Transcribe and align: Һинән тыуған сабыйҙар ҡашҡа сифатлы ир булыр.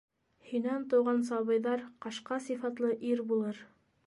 Һинән 0.51 0.87
тыуған 0.93 1.21
сабыйҙар 1.29 1.85
ҡашҡа 2.07 2.41
сифатлы 2.49 2.93
ир 3.15 3.27
булыр. 3.33 3.63